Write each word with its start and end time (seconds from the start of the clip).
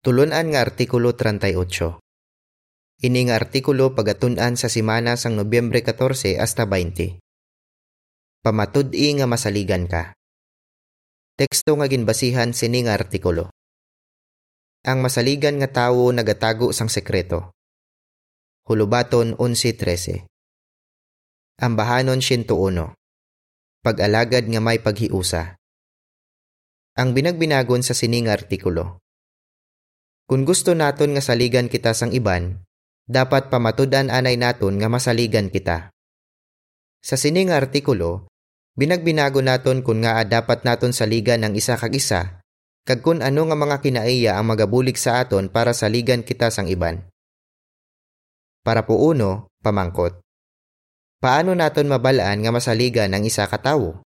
Tulunan 0.00 0.48
nga 0.48 0.64
Artikulo 0.64 1.12
38. 1.12 2.00
Ini 3.04 3.20
nga 3.28 3.36
artikulo 3.36 3.92
pagatunan 3.92 4.56
sa 4.56 4.72
simana 4.72 5.12
sang 5.20 5.36
Nobyembre 5.36 5.84
14 5.84 6.40
hasta 6.40 6.64
20. 6.64 7.20
Pamatud-i 8.40 9.12
nga 9.20 9.28
masaligan 9.28 9.84
ka. 9.84 10.16
Teksto 11.36 11.76
nga 11.76 11.84
ginbasihan 11.84 12.56
sini 12.56 12.88
nga 12.88 12.96
artikulo. 12.96 13.52
Ang 14.88 15.04
masaligan 15.04 15.60
nga 15.60 15.68
tawo 15.68 16.08
nagatago 16.16 16.72
sang 16.72 16.88
sekreto. 16.88 17.52
Hulubaton 18.72 19.36
11.13 19.36 20.24
Ambahanon 21.60 22.24
101 22.24 22.48
Pag-alagad 23.84 24.48
nga 24.48 24.64
may 24.64 24.80
paghiusa. 24.80 25.60
Ang 26.96 27.12
binagbinagon 27.12 27.84
sa 27.84 27.92
sining 27.92 28.32
artikulo. 28.32 28.96
Kung 30.30 30.46
gusto 30.46 30.78
naton 30.78 31.18
nga 31.18 31.22
saligan 31.26 31.66
kita 31.66 31.90
sang 31.90 32.14
iban, 32.14 32.62
dapat 33.10 33.50
pamatudan 33.50 34.14
anay 34.14 34.38
naton 34.38 34.78
nga 34.78 34.86
masaligan 34.86 35.50
kita. 35.50 35.90
Sa 37.02 37.18
sining 37.18 37.50
artikulo, 37.50 38.30
binagbinago 38.78 39.42
naton 39.42 39.82
kung 39.82 40.06
nga 40.06 40.22
dapat 40.22 40.62
naton 40.62 40.94
saligan 40.94 41.42
ng 41.42 41.58
isa 41.58 41.74
kag 41.74 41.90
isa, 41.98 42.46
kag 42.86 43.02
kun 43.02 43.26
ano 43.26 43.42
nga 43.50 43.58
mga 43.58 43.76
kinaiya 43.82 44.38
ang 44.38 44.54
magabulig 44.54 44.94
sa 44.94 45.18
aton 45.18 45.50
para 45.50 45.74
saligan 45.74 46.22
kita 46.22 46.54
sang 46.54 46.70
iban. 46.70 47.02
Para 48.62 48.86
po 48.86 49.02
uno, 49.02 49.50
pamangkot. 49.66 50.14
Paano 51.18 51.58
naton 51.58 51.90
mabalaan 51.90 52.38
nga 52.38 52.54
masaligan 52.54 53.10
ang 53.18 53.26
isa 53.26 53.50
ka 53.50 53.58
tawo? 53.58 53.98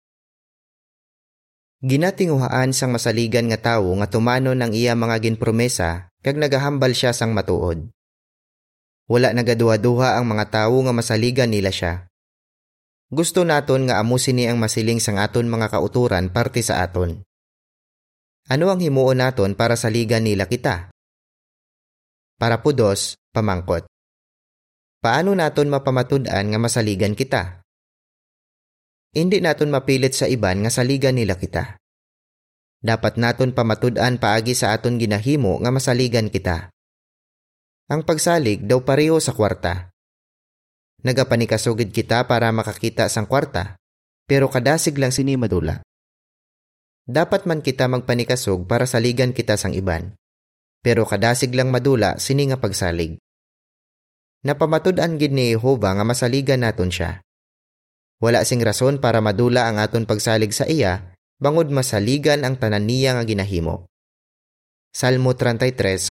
Ginatinguhaan 1.82 2.70
sang 2.70 2.94
masaligan 2.94 3.50
nga 3.50 3.58
tawo 3.58 3.90
nga 3.98 4.06
tumano 4.06 4.54
ng 4.54 4.70
iya 4.70 4.94
mga 4.94 5.18
ginpromesa 5.18 6.11
kag 6.22 6.38
nagahambal 6.38 6.94
siya 6.94 7.10
sang 7.10 7.34
matuod. 7.34 7.90
Wala 9.10 9.34
nagaduha-duha 9.34 10.16
ang 10.16 10.30
mga 10.30 10.48
tawo 10.48 10.86
nga 10.86 10.94
masaligan 10.94 11.50
nila 11.50 11.74
siya. 11.74 12.06
Gusto 13.12 13.44
naton 13.44 13.90
nga 13.90 14.00
amusin 14.00 14.40
ni 14.40 14.48
ang 14.48 14.56
masiling 14.56 15.02
sang 15.02 15.20
aton 15.20 15.44
mga 15.50 15.68
kauturan 15.68 16.32
parte 16.32 16.64
sa 16.64 16.80
aton. 16.80 17.20
Ano 18.48 18.72
ang 18.72 18.80
himuon 18.80 19.20
naton 19.20 19.52
para 19.52 19.76
saligan 19.76 20.24
nila 20.24 20.48
kita? 20.48 20.88
Para 22.40 22.64
po 22.64 22.72
dos, 22.72 23.20
pamangkot. 23.36 23.84
Paano 25.02 25.34
naton 25.34 25.68
mapamatud-an 25.68 26.54
nga 26.54 26.58
masaligan 26.62 27.12
kita? 27.12 27.60
Hindi 29.12 29.44
naton 29.44 29.68
mapilit 29.68 30.16
sa 30.16 30.24
iban 30.30 30.64
nga 30.64 30.70
saligan 30.72 31.18
nila 31.18 31.36
kita. 31.36 31.81
Dapat 32.82 33.14
naton 33.14 33.54
pamatud-an 33.54 34.18
paagi 34.18 34.58
sa 34.58 34.74
aton 34.74 34.98
ginahimo 34.98 35.62
nga 35.62 35.70
masaligan 35.70 36.26
kita. 36.26 36.74
Ang 37.86 38.02
pagsalig 38.02 38.66
daw 38.66 38.82
pareho 38.82 39.22
sa 39.22 39.30
kwarta. 39.30 39.94
Nagapanikasugid 41.06 41.94
kita 41.94 42.26
para 42.26 42.50
makakita 42.50 43.06
sang 43.06 43.30
kwarta, 43.30 43.78
pero 44.26 44.50
kadasig 44.50 44.98
lang 44.98 45.14
sini 45.14 45.38
madula. 45.38 45.78
Dapat 47.06 47.46
man 47.46 47.62
kita 47.62 47.86
magpanikasog 47.86 48.66
para 48.66 48.86
saligan 48.86 49.30
kita 49.30 49.54
sang 49.54 49.78
iban, 49.78 50.18
pero 50.82 51.06
kadasig 51.06 51.54
lang 51.54 51.70
madula 51.70 52.18
sini 52.18 52.50
nga 52.50 52.58
pagsalig. 52.58 53.22
Napamatud-an 54.42 55.22
gid 55.22 55.30
ni 55.30 55.54
Jehova 55.54 55.94
nga 55.94 56.02
masaligan 56.02 56.66
naton 56.66 56.90
siya. 56.90 57.22
Wala 58.18 58.42
sing 58.42 58.58
rason 58.58 58.98
para 58.98 59.22
madula 59.22 59.70
ang 59.70 59.78
aton 59.78 60.02
pagsalig 60.02 60.50
sa 60.50 60.66
iya, 60.66 61.11
bangod 61.42 61.74
masaligan 61.74 62.46
ang 62.46 62.54
tanan 62.54 62.86
niya 62.86 63.18
nga 63.18 63.26
ginahimo. 63.26 63.90
Salmo 64.94 65.34
33:4 65.34 66.14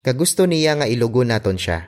Kagusto 0.00 0.48
niya 0.48 0.80
nga 0.80 0.88
ilugo 0.88 1.20
naton 1.28 1.60
siya. 1.60 1.84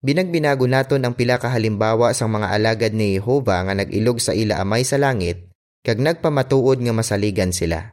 Binagbinago 0.00 0.64
naton 0.64 1.04
ang 1.04 1.12
pila 1.12 1.36
ka 1.36 1.52
halimbawa 1.52 2.16
sang 2.16 2.32
mga 2.32 2.56
alagad 2.56 2.96
ni 2.96 3.20
Jehova 3.20 3.60
nga 3.68 3.76
nagilog 3.76 4.16
sa 4.24 4.32
ila 4.32 4.56
amay 4.64 4.88
sa 4.88 4.96
langit 4.96 5.52
kag 5.84 6.00
nagpamatuod 6.00 6.80
nga 6.80 6.96
masaligan 6.96 7.52
sila. 7.52 7.92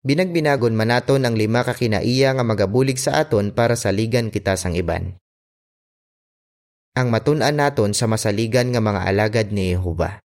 Binagbinagon 0.00 0.72
man 0.72 0.88
naton 0.88 1.28
ang 1.28 1.36
lima 1.36 1.60
ka 1.60 1.76
kinaiya 1.76 2.32
nga 2.32 2.40
magabulig 2.40 2.96
sa 2.96 3.20
aton 3.20 3.52
para 3.52 3.76
saligan 3.76 4.32
kita 4.32 4.56
sang 4.56 4.72
iban 4.72 5.20
ang 6.92 7.08
matun-an 7.08 7.56
naton 7.56 7.96
sa 7.96 8.04
masaligan 8.04 8.68
nga 8.68 8.80
mga 8.84 9.00
alagad 9.08 9.48
ni 9.48 9.72
Jehova. 9.72 10.21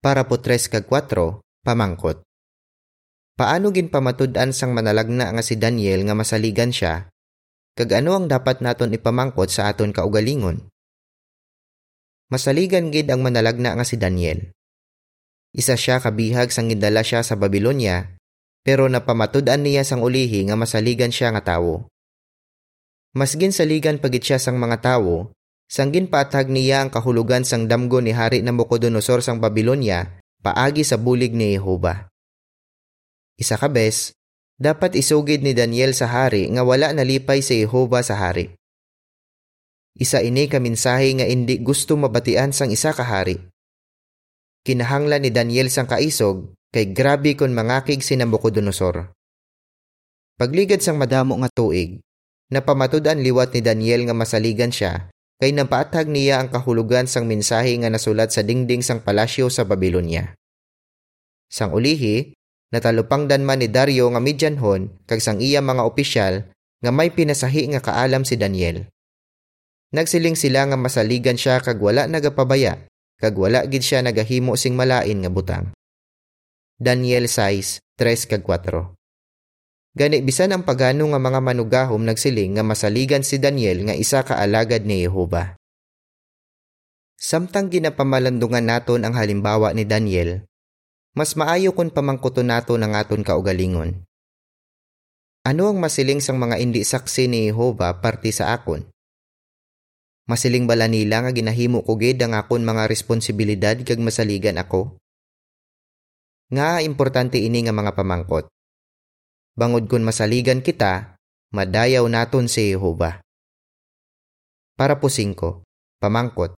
Para 0.00 0.24
po 0.24 0.40
3 0.40 0.56
kag 0.72 0.88
4, 0.88 1.44
pamangkot. 1.60 2.24
Paano 3.36 3.68
gin 3.68 3.92
pamatud-an 3.92 4.56
sang 4.56 4.72
manalagna 4.72 5.28
nga 5.28 5.44
si 5.44 5.60
Daniel 5.60 6.08
nga 6.08 6.16
masaligan 6.16 6.72
siya, 6.72 7.12
kag 7.76 7.92
ano 7.92 8.16
ang 8.16 8.24
dapat 8.24 8.64
naton 8.64 8.96
ipamangkot 8.96 9.52
sa 9.52 9.68
aton 9.68 9.92
kaugalingon? 9.92 10.72
Masaligan 12.32 12.88
gid 12.88 13.12
ang 13.12 13.20
manalagna 13.20 13.76
nga 13.76 13.84
si 13.84 14.00
Daniel. 14.00 14.56
Isa 15.52 15.76
siya 15.76 16.00
kabihag 16.00 16.48
sang 16.48 16.72
gindala 16.72 17.04
siya 17.04 17.20
sa 17.20 17.36
Babylonia, 17.36 18.16
pero 18.64 18.88
napamatud-an 18.88 19.68
niya 19.68 19.84
sang 19.84 20.00
ulihi 20.00 20.48
nga 20.48 20.56
masaligan 20.56 21.12
siya 21.12 21.36
nga 21.36 21.44
tawo. 21.44 21.92
Mas 23.12 23.36
ginsaligan 23.36 24.00
pagit 24.00 24.24
siya 24.24 24.40
sang 24.40 24.56
mga 24.56 24.80
tawo, 24.80 25.36
sanggin 25.70 26.10
patag 26.10 26.50
niya 26.50 26.82
ang 26.82 26.90
kahulugan 26.90 27.46
sang 27.46 27.70
damgo 27.70 28.02
ni 28.02 28.10
Hari 28.10 28.42
Nabucodonosor 28.42 29.22
sang 29.22 29.38
Babylonia, 29.38 30.18
paagi 30.42 30.82
sa 30.82 30.98
bulig 30.98 31.30
ni 31.30 31.54
Jehova. 31.54 32.10
Isa 33.38 33.54
ka 33.54 33.70
bes, 33.70 34.10
dapat 34.58 34.98
isugid 34.98 35.46
ni 35.46 35.54
Daniel 35.54 35.94
sa 35.94 36.10
hari 36.10 36.50
nga 36.50 36.66
wala 36.66 36.90
nalipay 36.90 37.38
si 37.38 37.62
Jehova 37.62 38.02
sa 38.02 38.18
hari. 38.18 38.50
Isa 39.94 40.18
ini 40.18 40.50
ka 40.50 40.58
mensahe 40.58 41.14
nga 41.14 41.24
indi 41.24 41.62
gusto 41.62 41.94
mabatian 41.94 42.50
sang 42.50 42.74
isa 42.74 42.90
ka 42.90 43.06
hari. 43.06 43.38
Kinahanglan 44.66 45.22
ni 45.22 45.30
Daniel 45.30 45.70
sang 45.70 45.86
kaisog 45.86 46.52
kay 46.74 46.90
grabe 46.90 47.38
kon 47.38 47.54
mangakig 47.54 48.02
si 48.02 48.18
Nabucodonosor. 48.18 49.14
Pagligad 50.36 50.82
sang 50.82 50.98
madamo 50.98 51.38
nga 51.40 51.48
tuig, 51.52 52.02
Napamatudan 52.50 53.22
liwat 53.22 53.54
ni 53.54 53.62
Daniel 53.62 54.10
nga 54.10 54.14
masaligan 54.14 54.74
siya, 54.74 55.06
kay 55.40 55.56
napaatag 55.56 56.12
niya 56.12 56.44
ang 56.44 56.52
kahulugan 56.52 57.08
sang 57.08 57.24
mensahe 57.24 57.72
nga 57.80 57.88
nasulat 57.88 58.28
sa 58.28 58.44
dingding 58.44 58.84
sang 58.84 59.00
palasyo 59.00 59.48
sa 59.48 59.64
Babylonia. 59.64 60.36
Sang 61.48 61.72
ulihi, 61.72 62.36
natalupangdan 62.68 63.40
man 63.42 63.64
ni 63.64 63.72
Dario 63.72 64.12
nga 64.12 64.20
midyanhon 64.20 64.92
kag 65.08 65.24
sang 65.24 65.40
iya 65.40 65.64
mga 65.64 65.82
opisyal 65.82 66.52
nga 66.84 66.92
may 66.92 67.08
pinasahi 67.08 67.72
nga 67.72 67.80
kaalam 67.80 68.28
si 68.28 68.36
Daniel. 68.36 68.84
Nagsiling 69.96 70.36
sila 70.36 70.68
nga 70.68 70.76
masaligan 70.76 71.40
siya 71.40 71.58
kag 71.64 71.80
wala 71.80 72.04
nagapabaya, 72.06 72.86
kag 73.16 73.34
wala 73.34 73.64
gid 73.64 73.82
siya 73.82 74.04
nagahimo 74.04 74.54
sing 74.60 74.76
malain 74.76 75.24
nga 75.24 75.32
butang. 75.32 75.72
Daniel 76.76 77.26
6, 77.26 77.80
3 77.96 78.30
kag 78.30 78.44
4 78.44 78.99
Gani 79.90 80.22
bisan 80.22 80.54
ang 80.54 80.62
pagano 80.62 81.02
nga 81.10 81.18
mga 81.18 81.40
manugahom 81.42 82.06
nagsiling 82.06 82.54
nga 82.54 82.62
masaligan 82.62 83.26
si 83.26 83.42
Daniel 83.42 83.90
nga 83.90 83.94
isa 83.98 84.22
ka 84.22 84.38
alagad 84.38 84.86
ni 84.86 85.02
Jehova. 85.02 85.58
Samtang 87.18 87.74
ginapamalandungan 87.74 88.70
naton 88.70 89.02
ang 89.02 89.18
halimbawa 89.18 89.74
ni 89.74 89.82
Daniel, 89.82 90.46
mas 91.18 91.34
maayo 91.34 91.74
kon 91.74 91.90
pamangkuto 91.90 92.46
nato 92.46 92.78
ng 92.78 92.94
aton 92.94 93.26
kaugalingon. 93.26 94.06
Ano 95.42 95.66
ang 95.66 95.82
masiling 95.82 96.22
sang 96.22 96.38
mga 96.38 96.62
indi 96.62 96.86
saksi 96.86 97.26
ni 97.26 97.50
Jehova 97.50 97.98
parti 97.98 98.30
sa 98.30 98.54
akon? 98.54 98.86
Masiling 100.30 100.70
bala 100.70 100.86
nila 100.86 101.26
nga 101.26 101.34
ginahimo 101.34 101.82
ko 101.82 101.98
gid 101.98 102.22
ang 102.22 102.38
akon 102.38 102.62
mga 102.62 102.86
responsibilidad 102.86 103.74
kag 103.74 103.98
masaligan 103.98 104.62
ako? 104.62 104.94
Nga 106.54 106.86
importante 106.86 107.42
ini 107.42 107.66
nga 107.66 107.74
mga 107.74 107.98
pamangkot. 107.98 108.46
Bangod 109.58 109.90
kun 109.90 110.06
masaligan 110.06 110.62
kita, 110.62 111.18
madayaw 111.50 112.06
naton 112.06 112.46
si 112.46 112.70
Jehova. 112.70 113.18
Para 114.78 115.02
po 115.02 115.10
singko, 115.10 115.66
pamangkot. 115.98 116.54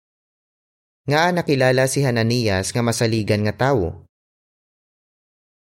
Nga 1.06 1.30
nakilala 1.30 1.86
si 1.86 2.02
Hananias 2.02 2.74
nga 2.74 2.82
masaligan 2.82 3.46
nga 3.46 3.54
tawo. 3.54 4.04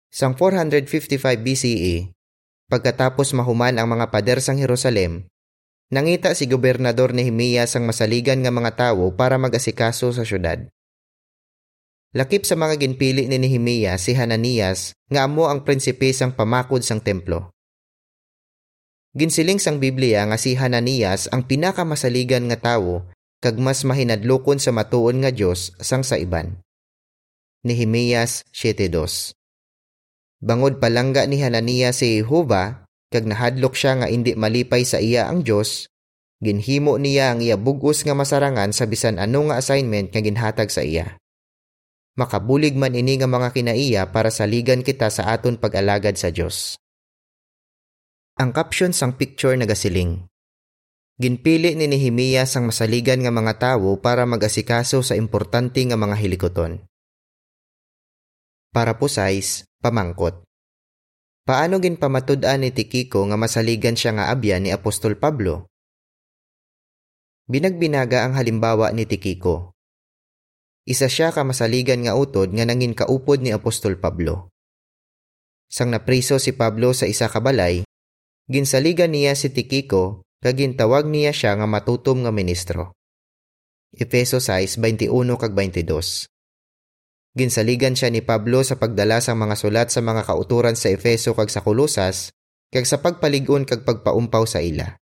Sang 0.09 0.33
455 0.33 1.21
BCE, 1.37 2.11
pagkatapos 2.65 3.37
mahuman 3.37 3.77
ang 3.77 3.85
mga 3.93 4.09
pader 4.09 4.41
sang 4.41 4.57
Jerusalem, 4.57 5.29
nangita 5.93 6.33
si 6.33 6.49
Gobernador 6.49 7.13
Nehemias 7.13 7.77
ang 7.77 7.85
masaligan 7.85 8.41
nga 8.41 8.49
mga 8.49 8.73
tawo 8.73 9.13
para 9.13 9.37
mag-asikaso 9.37 10.09
sa 10.09 10.25
syudad. 10.25 10.65
Lakip 12.09 12.41
sa 12.41 12.57
mga 12.57 12.81
ginpili 12.81 13.29
ni 13.29 13.37
Nehemiah 13.37 13.93
si 14.01 14.17
Hananias 14.17 14.97
nga 15.13 15.29
amo 15.29 15.45
ang 15.45 15.61
prinsipe 15.61 16.09
sang 16.09 16.33
pamakod 16.33 16.81
sang 16.81 17.05
templo. 17.05 17.53
Ginsiling 19.13 19.61
sang 19.61 19.77
Biblia 19.77 20.25
nga 20.25 20.33
si 20.41 20.57
Hananias 20.57 21.29
ang 21.29 21.45
pinakamasaligan 21.45 22.49
nga 22.49 22.57
tawo 22.57 23.05
kag 23.45 23.61
mas 23.61 23.85
mahinadlokon 23.85 24.57
sa 24.57 24.73
matuon 24.73 25.21
nga 25.21 25.29
Dios 25.29 25.69
sang 25.77 26.01
sa 26.01 26.17
iban. 26.17 26.57
Nehemias 27.61 28.41
7:2 28.57 29.37
Bangod 30.41 30.81
palangga 30.81 31.29
ni 31.29 31.45
Hanania 31.45 31.93
si 31.93 32.25
Jehova, 32.25 32.89
kag 33.13 33.29
nahadlok 33.29 33.77
siya 33.77 34.01
nga 34.01 34.09
indi 34.09 34.33
malipay 34.33 34.81
sa 34.81 34.97
iya 34.97 35.29
ang 35.29 35.45
Dios, 35.45 35.93
ginhimo 36.41 36.97
niya 36.97 37.37
ang 37.37 37.45
iya 37.45 37.53
bugos 37.53 38.01
nga 38.01 38.17
masarangan 38.17 38.73
sa 38.73 38.89
bisan 38.89 39.21
ano 39.21 39.53
nga 39.53 39.61
assignment 39.61 40.09
nga 40.09 40.25
ginhatag 40.25 40.73
sa 40.73 40.81
iya. 40.81 41.21
Makabulig 42.19 42.75
man 42.75 42.99
ini 42.99 43.15
nga 43.15 43.31
mga 43.31 43.55
kinaiya 43.55 44.11
para 44.11 44.27
saligan 44.27 44.83
kita 44.83 45.07
sa 45.07 45.31
aton 45.31 45.55
pag-alagad 45.55 46.19
sa 46.19 46.27
Dios. 46.27 46.75
Ang 48.35 48.51
caption 48.51 48.91
sang 48.91 49.15
picture 49.15 49.55
nagasiling. 49.55 50.27
Ginpili 51.15 51.79
ni 51.79 51.87
Nehemiah 51.87 52.43
sang 52.43 52.67
masaligan 52.67 53.23
nga 53.23 53.31
mga 53.31 53.55
tawo 53.55 54.03
para 54.03 54.27
mag-asikaso 54.27 54.99
sa 54.99 55.15
importante 55.15 55.79
nga 55.79 55.95
mga 55.95 56.19
hilikoton. 56.19 56.83
Para 58.75 58.99
po 58.99 59.07
size, 59.07 59.63
pamangkot. 59.79 60.43
Paano 61.47 61.79
gin 61.79 61.95
pamatud-an 61.95 62.67
ni 62.67 62.75
Tikiko 62.75 63.31
nga 63.31 63.39
masaligan 63.39 63.95
siya 63.95 64.11
nga 64.19 64.27
abya 64.27 64.59
ni 64.59 64.75
Apostol 64.75 65.15
Pablo? 65.15 65.71
Binagbinaga 67.47 68.27
ang 68.27 68.35
halimbawa 68.35 68.91
ni 68.91 69.07
Tikiko. 69.07 69.78
Isa 70.89 71.05
siya 71.05 71.29
ka 71.29 71.45
masaligan 71.45 72.01
nga 72.01 72.17
utod 72.17 72.49
nga 72.49 72.65
nangin 72.65 72.97
kaupod 72.97 73.45
ni 73.45 73.53
Apostol 73.53 74.01
Pablo. 74.01 74.49
Sang 75.69 75.93
napriso 75.93 76.41
si 76.41 76.57
Pablo 76.57 76.97
sa 76.97 77.05
isa 77.05 77.29
ka 77.29 77.37
balay, 77.37 77.85
ginsaligan 78.49 79.13
niya 79.13 79.37
si 79.37 79.53
Tikiko 79.53 80.25
kagintawag 80.41 81.05
niya 81.05 81.29
siya 81.29 81.53
nga 81.61 81.69
matutom 81.69 82.25
nga 82.25 82.33
ministro. 82.33 82.97
Efeso 83.93 84.41
6:21 84.41 85.13
kag 85.37 85.53
22. 85.53 86.25
Ginsaligan 87.37 87.93
siya 87.93 88.09
ni 88.09 88.25
Pablo 88.25 88.65
sa 88.65 88.81
pagdala 88.81 89.21
sa 89.21 89.37
mga 89.37 89.61
sulat 89.61 89.93
sa 89.93 90.01
mga 90.01 90.25
kauturan 90.25 90.73
sa 90.73 90.89
Efeso 90.89 91.37
kag 91.37 91.53
sa 91.53 91.61
Kolosas 91.61 92.33
kag 92.73 92.89
sa 92.89 92.97
pagpaligon 92.97 93.61
kag 93.61 93.85
pagpaumpaw 93.85 94.49
sa 94.49 94.57
ila. 94.65 94.97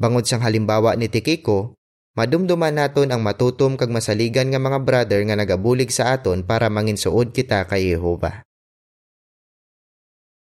Bangod 0.00 0.24
siyang 0.24 0.40
halimbawa 0.40 0.96
ni 0.96 1.12
Tikiko, 1.12 1.76
madumduman 2.20 2.76
naton 2.76 3.08
ang 3.08 3.24
matutom 3.24 3.80
kag 3.80 3.88
masaligan 3.88 4.52
nga 4.52 4.60
mga 4.60 4.84
brother 4.84 5.24
nga 5.24 5.40
nagabulig 5.40 5.88
sa 5.88 6.12
aton 6.12 6.44
para 6.44 6.68
manginsuod 6.68 7.32
kita 7.32 7.64
kay 7.64 7.96
Jehova. 7.96 8.44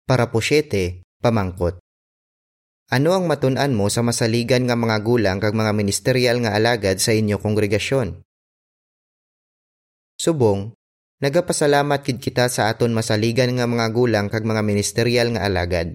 Para 0.02 0.34
po 0.34 0.42
siyete, 0.42 1.06
pamangkot. 1.22 1.78
Ano 2.90 3.14
ang 3.14 3.30
matun-an 3.30 3.78
mo 3.78 3.86
sa 3.86 4.02
masaligan 4.02 4.66
nga 4.66 4.74
mga 4.74 5.06
gulang 5.06 5.38
kag 5.38 5.54
mga 5.54 5.70
ministerial 5.70 6.42
nga 6.42 6.58
alagad 6.58 6.98
sa 6.98 7.14
inyo 7.14 7.38
kongregasyon? 7.38 8.26
Subong, 10.18 10.74
nagapasalamat 11.22 12.02
kid 12.02 12.18
kita 12.18 12.50
sa 12.50 12.74
aton 12.74 12.90
masaligan 12.90 13.54
nga 13.54 13.70
mga 13.70 13.86
gulang 13.94 14.26
kag 14.26 14.42
mga 14.42 14.66
ministerial 14.66 15.30
nga 15.38 15.46
alagad. 15.46 15.94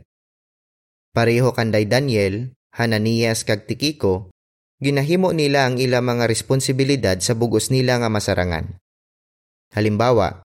Pareho 1.12 1.52
kanday 1.52 1.84
Daniel, 1.84 2.56
Hananias 2.72 3.44
kag 3.44 3.68
Tikiko, 3.68 4.32
ginahimo 4.78 5.34
nila 5.34 5.66
ang 5.66 5.82
ila 5.82 6.02
mga 6.06 6.30
responsibilidad 6.30 7.18
sa 7.18 7.34
bugos 7.34 7.74
nila 7.74 7.98
nga 7.98 8.10
masarangan. 8.14 8.78
Halimbawa, 9.74 10.46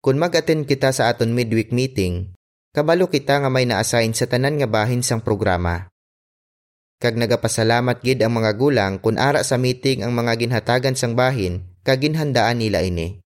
kung 0.00 0.16
mag-attend 0.16 0.64
kita 0.64 0.94
sa 0.96 1.12
aton 1.12 1.36
midweek 1.36 1.74
meeting, 1.76 2.32
kabalo 2.72 3.12
kita 3.12 3.44
nga 3.44 3.50
may 3.52 3.68
na-assign 3.68 4.16
sa 4.16 4.24
tanan 4.24 4.56
nga 4.56 4.68
bahin 4.70 5.04
sang 5.04 5.20
programa. 5.20 5.92
Kag 6.96 7.20
nagapasalamat 7.20 8.00
gid 8.00 8.24
ang 8.24 8.40
mga 8.40 8.56
gulang 8.56 8.96
kun 8.96 9.20
ara 9.20 9.44
sa 9.44 9.60
meeting 9.60 10.00
ang 10.00 10.16
mga 10.16 10.32
ginhatagan 10.40 10.96
sang 10.96 11.12
bahin 11.12 11.60
kag 11.84 12.00
ginhandaan 12.00 12.56
nila 12.56 12.80
ini. 12.80 13.20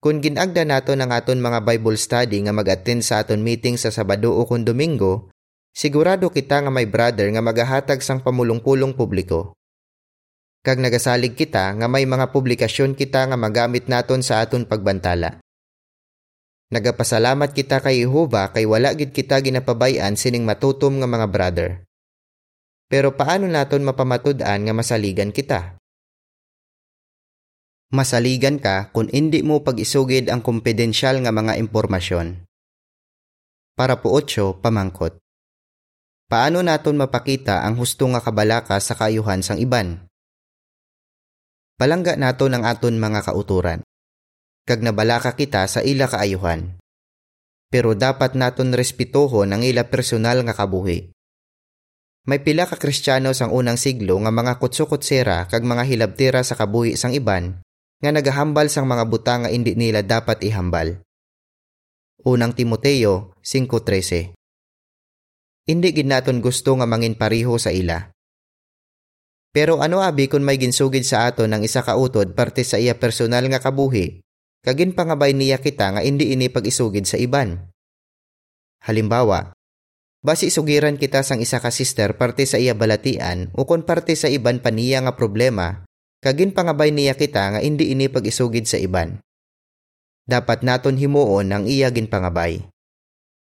Kung 0.00 0.20
ginagda 0.20 0.68
nato 0.68 0.92
ng 0.92 1.08
aton 1.08 1.40
mga 1.40 1.64
Bible 1.64 1.96
study 1.96 2.44
nga 2.44 2.52
mag-attend 2.52 3.00
sa 3.00 3.24
aton 3.24 3.40
meeting 3.40 3.80
sa 3.80 3.88
Sabado 3.88 4.36
o 4.36 4.44
kung 4.44 4.64
Domingo, 4.64 5.29
sigurado 5.70 6.28
kita 6.30 6.62
nga 6.62 6.70
may 6.72 6.86
brother 6.86 7.30
nga 7.30 7.42
magahatag 7.42 8.02
sang 8.02 8.20
pamulong-pulong 8.20 8.94
publiko. 8.94 9.54
Kag 10.60 10.76
nagasalig 10.76 11.40
kita 11.40 11.72
nga 11.72 11.86
may 11.88 12.04
mga 12.04 12.28
publikasyon 12.36 12.92
kita 12.92 13.32
nga 13.32 13.36
magamit 13.40 13.88
naton 13.88 14.20
sa 14.20 14.44
aton 14.44 14.68
pagbantala. 14.68 15.40
Nagapasalamat 16.70 17.50
kita 17.50 17.82
kay 17.82 18.06
Jehova 18.06 18.52
kay 18.52 18.68
wala 18.68 18.94
gid 18.94 19.10
kita 19.10 19.40
ginapabayan 19.42 20.14
sining 20.14 20.46
matutom 20.46 21.00
nga 21.00 21.08
mga 21.08 21.26
brother. 21.32 21.70
Pero 22.86 23.16
paano 23.16 23.48
naton 23.48 23.82
mapamatud-an 23.82 24.68
nga 24.68 24.74
masaligan 24.76 25.32
kita? 25.32 25.80
Masaligan 27.90 28.62
ka 28.62 28.94
kung 28.94 29.10
hindi 29.10 29.42
mo 29.42 29.66
pag-isugid 29.66 30.30
ang 30.30 30.46
kompedensyal 30.46 31.18
nga 31.26 31.34
mga 31.34 31.58
impormasyon. 31.58 32.46
Para 33.74 33.98
po 33.98 34.14
8, 34.14 34.62
pamangkot. 34.62 35.18
Paano 36.30 36.62
naton 36.62 36.94
mapakita 36.94 37.66
ang 37.66 37.74
husto 37.74 38.06
nga 38.06 38.22
kabalaka 38.22 38.78
sa 38.78 38.94
kayuhan 38.94 39.42
sang 39.42 39.58
iban? 39.58 40.06
Palangga 41.74 42.14
naton 42.14 42.54
ang 42.54 42.62
aton 42.62 43.02
mga 43.02 43.26
kauturan 43.26 43.82
kag 44.62 44.78
nabalaka 44.78 45.34
kita 45.34 45.66
sa 45.66 45.82
ila 45.82 46.06
kaayuhan. 46.06 46.78
Pero 47.66 47.98
dapat 47.98 48.38
naton 48.38 48.70
respetuhon 48.70 49.50
ang 49.50 49.66
ila 49.66 49.90
personal 49.90 50.46
nga 50.46 50.54
kabuhi. 50.54 51.10
May 52.30 52.38
pila 52.46 52.70
ka 52.70 52.78
kristyano 52.78 53.34
sang 53.34 53.50
unang 53.50 53.74
siglo 53.74 54.14
nga 54.22 54.30
mga 54.30 54.62
kutsukutsera 54.62 55.50
kag 55.50 55.66
mga 55.66 55.82
hilabtira 55.82 56.46
sa 56.46 56.54
kabuhi 56.54 56.94
sang 56.94 57.10
iban 57.10 57.58
nga 57.98 58.14
nagahambal 58.14 58.70
sang 58.70 58.86
mga 58.86 59.02
buta 59.10 59.34
nga 59.42 59.48
indi 59.50 59.74
nila 59.74 60.06
dapat 60.06 60.46
ihambal. 60.46 61.02
Unang 62.22 62.54
Timoteo 62.54 63.34
5.13 63.42 64.39
Hindi 65.68 65.92
gid 65.92 66.08
naton 66.08 66.40
gusto 66.40 66.76
nga 66.78 66.86
mangin 66.88 67.18
pariho 67.18 67.56
sa 67.60 67.74
ila. 67.74 68.12
Pero 69.50 69.82
ano 69.82 70.00
abi 70.00 70.30
kung 70.30 70.46
may 70.46 70.56
ginsugid 70.56 71.02
sa 71.02 71.26
aton 71.26 71.50
ng 71.50 71.62
isa 71.66 71.82
ka 71.82 71.98
utod 71.98 72.38
parte 72.38 72.62
sa 72.62 72.78
iya 72.78 72.94
personal 72.94 73.50
nga 73.50 73.58
kabuhi 73.58 74.22
kagin 74.60 74.92
pangabay 74.92 75.32
niya 75.32 75.58
kita 75.58 75.96
nga 75.96 76.00
hindi 76.04 76.32
ini 76.36 76.52
pag-isugid 76.52 77.08
sa 77.08 77.16
iban. 77.16 77.68
Halimbawa, 78.84 79.52
basi 80.24 80.48
sugiran 80.48 80.96
kita 80.96 81.20
sang 81.24 81.40
isa 81.40 81.60
ka 81.60 81.72
sister 81.72 82.16
parte 82.16 82.44
sa 82.48 82.56
iya 82.56 82.76
balatian 82.76 83.52
o 83.56 83.64
kon 83.68 83.84
parte 83.84 84.16
sa 84.16 84.28
iban 84.28 84.60
pa 84.60 84.72
niya 84.72 85.04
nga 85.04 85.16
problema, 85.16 85.84
kagin 86.24 86.52
pangabay 86.52 86.92
niya 86.92 87.16
kita 87.16 87.56
nga 87.56 87.60
hindi 87.60 87.92
ini 87.92 88.08
pag-isugid 88.08 88.68
sa 88.68 88.80
iban. 88.80 89.20
Dapat 90.28 90.62
naton 90.62 90.94
himuon 90.94 91.50
ang 91.50 91.64
iya 91.66 91.90
ginpangabay. 91.90 92.69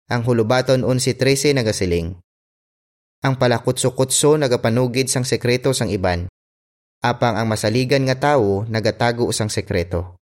Ang 0.05 0.21
hulubaton 0.29 0.85
11.13 0.85 1.57
nagasiling. 1.57 2.13
Ang 3.25 3.35
palakutso-kutso 3.41 4.37
nagapanugid 4.37 5.09
sang 5.09 5.25
sekreto 5.25 5.73
sang 5.73 5.89
iban. 5.89 6.29
Apang 7.01 7.41
ang 7.41 7.49
masaligan 7.49 8.05
nga 8.05 8.13
tawo 8.13 8.69
nagatago 8.69 9.33
sang 9.33 9.49
sekreto. 9.49 10.21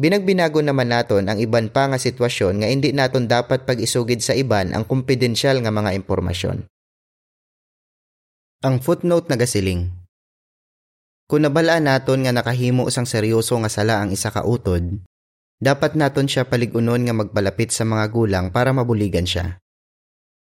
Binagbinago 0.00 0.64
naman 0.64 0.88
naton 0.88 1.28
ang 1.28 1.36
iban 1.36 1.68
pa 1.68 1.92
nga 1.92 2.00
sitwasyon 2.00 2.64
nga 2.64 2.72
hindi 2.72 2.96
naton 2.96 3.28
dapat 3.28 3.68
pag-isugid 3.68 4.24
sa 4.24 4.32
iban 4.32 4.72
ang 4.72 4.88
kumpidensyal 4.88 5.60
nga 5.60 5.68
mga 5.68 5.92
impormasyon. 6.00 6.64
Ang 8.64 8.80
footnote 8.80 9.28
nagasiling. 9.28 9.92
Kung 11.28 11.44
nabalaan 11.44 11.84
naton 11.84 12.24
nga 12.24 12.32
nakahimo 12.32 12.88
sang 12.88 13.04
seryoso 13.04 13.60
nga 13.60 13.68
sala 13.68 14.00
ang 14.00 14.08
isa 14.08 14.32
ka 14.32 14.40
utod, 14.48 15.04
dapat 15.58 15.98
naton 15.98 16.30
siya 16.30 16.46
paligunon 16.46 17.02
nga 17.06 17.14
magbalapit 17.14 17.74
sa 17.74 17.82
mga 17.82 18.10
gulang 18.14 18.46
para 18.54 18.70
mabuligan 18.70 19.26
siya. 19.26 19.58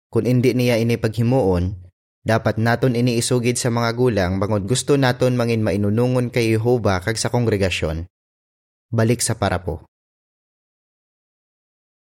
Kung 0.08 0.24
hindi 0.24 0.56
niya 0.56 0.80
ini 0.80 0.96
paghimuon, 0.96 1.84
dapat 2.24 2.56
naton 2.56 2.96
ini 2.96 3.20
isugid 3.20 3.60
sa 3.60 3.68
mga 3.68 3.92
gulang 3.92 4.40
bangod 4.40 4.64
gusto 4.64 4.96
naton 4.96 5.36
mangin 5.36 5.60
mainunungon 5.60 6.32
kay 6.32 6.56
Jehova 6.56 7.04
kag 7.04 7.20
sa 7.20 7.28
kongregasyon 7.28 8.08
balik 8.94 9.20
sa 9.20 9.36
parapo. 9.36 9.84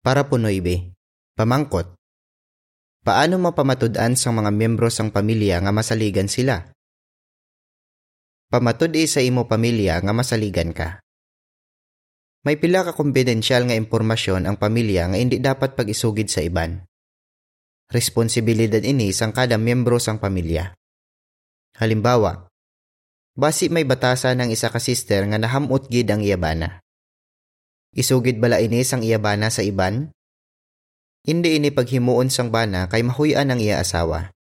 Parapo 0.06 0.38
9. 0.38 0.94
Pamangkot. 1.40 1.98
Paano 3.02 3.42
mapamatud-an 3.42 4.14
sa 4.14 4.30
mga 4.30 4.54
membro 4.54 4.94
sang 4.94 5.10
pamilya 5.10 5.58
nga 5.64 5.74
masaligan 5.74 6.30
sila? 6.30 6.70
Pamatud 8.52 8.94
sa 9.10 9.26
imo 9.26 9.50
pamilya 9.50 10.04
nga 10.06 10.14
masaligan 10.14 10.70
ka. 10.76 11.01
May 12.42 12.58
pila 12.58 12.82
ka 12.82 12.98
kumpidensyal 12.98 13.70
nga 13.70 13.78
impormasyon 13.78 14.50
ang 14.50 14.58
pamilya 14.58 15.14
nga 15.14 15.18
hindi 15.18 15.38
dapat 15.38 15.78
pag-isugid 15.78 16.30
sa 16.30 16.42
iban. 16.42 16.82
Responsibilidad 17.94 18.82
ini 18.82 19.14
sang 19.14 19.30
kada 19.30 19.62
membro 19.62 20.02
sang 20.02 20.18
pamilya. 20.18 20.74
Halimbawa, 21.78 22.52
Basi 23.32 23.72
may 23.72 23.88
batasan 23.88 24.44
ng 24.44 24.50
isa 24.52 24.68
ka 24.68 24.80
sister 24.84 25.24
nga 25.24 25.40
nahamot 25.40 25.88
gid 25.88 26.12
ang 26.12 26.20
iyabana. 26.20 26.84
Isugid 27.96 28.44
bala 28.44 28.60
ini 28.60 28.84
sang 28.84 29.08
iyabana 29.08 29.48
sa 29.48 29.64
iban? 29.64 30.12
Hindi 31.24 31.56
ini 31.56 31.72
paghimuon 31.72 32.28
sang 32.28 32.52
bana 32.52 32.92
kay 32.92 33.08
mahuyan 33.08 33.54
ang 33.54 33.62
iya 33.64 33.80
asawa. 33.80 34.36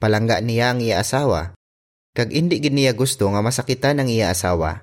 Palangga 0.00 0.40
niya 0.40 0.72
ang 0.72 0.80
iya 0.80 1.04
asawa, 1.04 1.52
kag 2.16 2.32
hindi 2.32 2.64
gid 2.64 2.72
niya 2.72 2.96
gusto 2.96 3.28
nga 3.28 3.44
masakitan 3.44 4.00
ang 4.00 4.08
iya 4.08 4.32
asawa. 4.32 4.80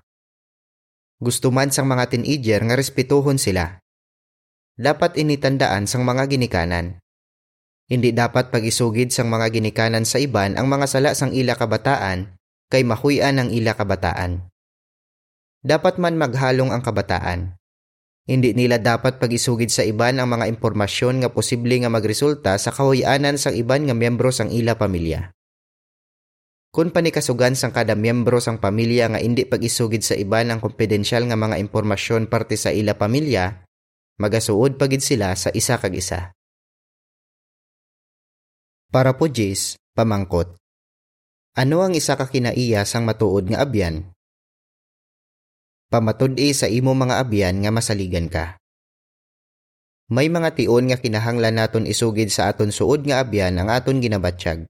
Gusto 1.20 1.52
man 1.52 1.68
sang 1.68 1.84
mga 1.92 2.16
teenager 2.16 2.64
nga 2.64 2.80
respetuhon 2.80 3.36
sila. 3.36 3.84
dapat 4.80 5.20
initandaan 5.20 5.84
sang 5.84 6.08
mga 6.08 6.32
ginikanan. 6.32 7.04
Hindi 7.92 8.16
dapat 8.16 8.48
pag-isugid 8.48 9.12
sang 9.12 9.28
mga 9.28 9.52
ginikanan 9.52 10.08
sa 10.08 10.24
iban 10.24 10.56
ang 10.56 10.72
mga 10.72 10.88
sala 10.88 11.12
sang 11.12 11.36
ila 11.36 11.60
kabataan 11.60 12.40
kay 12.72 12.88
mahuyan 12.88 13.44
ang 13.44 13.52
ila 13.52 13.76
kabataan. 13.76 14.48
Dapat 15.60 16.00
man 16.00 16.16
maghalong 16.16 16.72
ang 16.72 16.80
kabataan. 16.80 17.60
Hindi 18.24 18.56
nila 18.56 18.80
dapat 18.80 19.20
pag-isugid 19.20 19.76
sa 19.76 19.84
iban 19.84 20.24
ang 20.24 20.32
mga 20.32 20.48
impormasyon 20.48 21.20
nga 21.20 21.36
posible 21.36 21.76
nga 21.84 21.92
magresulta 21.92 22.56
sa 22.56 22.72
kahuyanan 22.72 23.36
sang 23.36 23.60
iban 23.60 23.84
nga 23.84 23.98
miyembro 23.98 24.32
sang 24.32 24.56
ila 24.56 24.80
pamilya. 24.80 25.36
Kung 26.70 26.94
panikasugan 26.94 27.58
sang 27.58 27.74
kada 27.74 27.98
miyembro 27.98 28.38
sang 28.38 28.62
pamilya 28.62 29.10
nga 29.10 29.18
hindi 29.18 29.42
pag-isugid 29.42 30.06
sa 30.06 30.14
iban 30.14 30.54
ang 30.54 30.62
kompedensyal 30.62 31.26
nga 31.26 31.34
mga 31.34 31.58
impormasyon 31.66 32.30
parte 32.30 32.62
sa 32.62 32.70
ila 32.70 32.94
pamilya, 32.94 33.66
magasuod 34.22 34.78
pagid 34.78 35.02
sila 35.02 35.34
sa 35.34 35.50
isa 35.50 35.82
kag 35.82 35.98
isa. 35.98 36.30
Para 38.94 39.18
po 39.18 39.26
Jis, 39.26 39.82
pamangkot. 39.98 40.62
Ano 41.58 41.82
ang 41.82 41.98
isa 41.98 42.14
ka 42.14 42.30
kinaiya 42.30 42.86
sang 42.86 43.10
matuod 43.10 43.50
nga 43.50 43.66
abyan? 43.66 44.14
Pamatudi 45.90 46.54
sa 46.54 46.70
imo 46.70 46.94
mga 46.94 47.18
abyan 47.18 47.66
nga 47.66 47.74
masaligan 47.74 48.30
ka. 48.30 48.62
May 50.14 50.30
mga 50.30 50.54
tion 50.54 50.86
nga 50.90 51.02
kinahanglan 51.02 51.58
naton 51.58 51.90
isugid 51.90 52.30
sa 52.30 52.54
aton 52.54 52.70
suod 52.70 53.10
nga 53.10 53.26
abyan 53.26 53.58
ang 53.58 53.74
aton 53.74 53.98
ginabatsyag. 53.98 54.70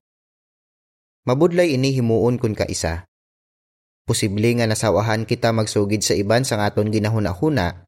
Mabudlay 1.30 1.78
ini 1.78 1.94
himuon 1.94 2.42
kun 2.42 2.58
ka 2.58 2.66
isa. 2.66 3.06
Posible 4.10 4.50
nga 4.58 4.66
nasawahan 4.66 5.30
kita 5.30 5.54
magsugid 5.54 6.02
sa 6.02 6.18
iban 6.18 6.42
sang 6.42 6.58
aton 6.58 6.90
ginahuna-huna 6.90 7.86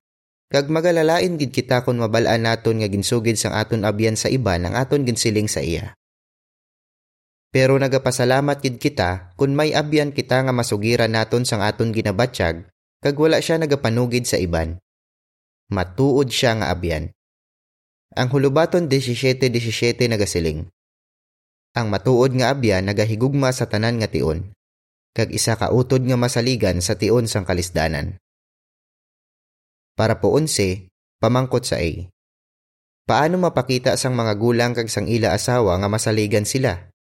kag 0.53 0.69
magalalain 0.69 1.41
gid 1.41 1.50
kita 1.50 1.81
kun 1.81 1.98
mabalaan 1.98 2.45
naton 2.45 2.86
nga 2.86 2.86
ginsugid 2.86 3.41
sang 3.41 3.57
aton 3.57 3.81
abyan 3.81 4.13
sa 4.13 4.29
iban 4.29 4.62
ang 4.62 4.77
aton 4.77 5.10
ginsiling 5.10 5.50
sa 5.50 5.65
iya. 5.65 5.98
Pero 7.50 7.81
nagapasalamat 7.81 8.62
gid 8.62 8.77
kita 8.77 9.33
kung 9.33 9.57
may 9.57 9.74
abyan 9.74 10.13
kita 10.13 10.45
nga 10.45 10.53
masugiran 10.53 11.10
naton 11.10 11.41
sang 11.41 11.65
aton 11.65 11.98
ginabatsyag 11.98 12.69
kag 13.01 13.17
wala 13.17 13.41
siya 13.41 13.57
nagapanugid 13.57 14.29
sa 14.29 14.38
iban. 14.38 14.77
Matuod 15.74 16.29
siya 16.29 16.62
nga 16.62 16.69
abyan. 16.69 17.10
Ang 18.13 18.29
hulubaton 18.29 18.86
17-17 18.86 19.50
nagasiling. 20.13 20.69
Ang 21.71 21.87
matuod 21.87 22.35
nga 22.35 22.51
abyan 22.51 22.83
nagahigugma 22.83 23.55
sa 23.55 23.63
tanan 23.63 24.03
nga 24.03 24.11
tion, 24.11 24.51
kag 25.15 25.31
isa 25.31 25.55
ka 25.55 25.71
utod 25.71 26.03
nga 26.03 26.19
masaligan 26.19 26.83
sa 26.83 26.99
tion 26.99 27.31
sang 27.31 27.47
kalisdanan. 27.47 28.19
Para 29.95 30.19
po 30.19 30.35
unse, 30.35 30.91
pamangkot 31.23 31.63
sa 31.63 31.79
A. 31.79 31.91
Paano 33.07 33.39
mapakita 33.39 33.95
sang 33.95 34.15
mga 34.19 34.35
gulang 34.35 34.71
kag 34.75 34.91
sang 34.91 35.07
ila 35.07 35.31
asawa 35.31 35.79
nga 35.79 35.87
masaligan 35.87 36.43
sila? 36.43 36.91